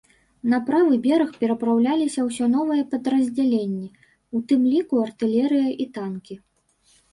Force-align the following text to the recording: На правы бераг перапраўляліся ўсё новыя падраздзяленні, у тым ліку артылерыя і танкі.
На 0.51 0.59
правы 0.69 0.95
бераг 1.03 1.35
перапраўляліся 1.43 2.19
ўсё 2.29 2.47
новыя 2.55 2.87
падраздзяленні, 2.95 3.87
у 4.41 4.43
тым 4.51 4.67
ліку 4.73 4.93
артылерыя 5.05 5.69
і 5.87 5.91
танкі. 6.01 6.43